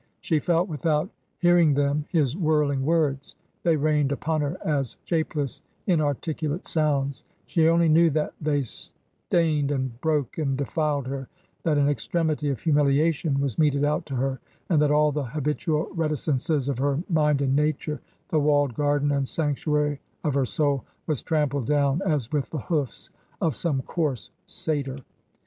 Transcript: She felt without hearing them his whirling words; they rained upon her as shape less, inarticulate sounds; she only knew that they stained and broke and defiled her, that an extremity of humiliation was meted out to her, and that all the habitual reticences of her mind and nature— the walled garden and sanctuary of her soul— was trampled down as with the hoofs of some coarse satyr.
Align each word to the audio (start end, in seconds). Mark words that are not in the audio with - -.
She 0.19 0.39
felt 0.39 0.67
without 0.67 1.11
hearing 1.37 1.75
them 1.75 2.05
his 2.09 2.35
whirling 2.35 2.83
words; 2.83 3.35
they 3.61 3.75
rained 3.75 4.11
upon 4.11 4.41
her 4.41 4.57
as 4.65 4.97
shape 5.05 5.35
less, 5.35 5.61
inarticulate 5.85 6.65
sounds; 6.65 7.23
she 7.45 7.67
only 7.69 7.87
knew 7.87 8.09
that 8.09 8.33
they 8.41 8.63
stained 8.63 9.69
and 9.69 10.01
broke 10.01 10.39
and 10.39 10.57
defiled 10.57 11.05
her, 11.05 11.27
that 11.61 11.77
an 11.77 11.87
extremity 11.87 12.49
of 12.49 12.59
humiliation 12.59 13.39
was 13.39 13.59
meted 13.59 13.83
out 13.85 14.07
to 14.07 14.15
her, 14.15 14.39
and 14.69 14.81
that 14.81 14.89
all 14.89 15.11
the 15.11 15.21
habitual 15.25 15.87
reticences 15.93 16.67
of 16.67 16.79
her 16.79 16.97
mind 17.07 17.39
and 17.43 17.55
nature— 17.55 18.01
the 18.31 18.39
walled 18.39 18.73
garden 18.73 19.11
and 19.11 19.27
sanctuary 19.27 19.99
of 20.23 20.33
her 20.33 20.45
soul— 20.47 20.83
was 21.05 21.21
trampled 21.21 21.67
down 21.67 22.01
as 22.07 22.31
with 22.31 22.49
the 22.49 22.57
hoofs 22.57 23.11
of 23.39 23.55
some 23.55 23.83
coarse 23.83 24.31
satyr. 24.47 24.97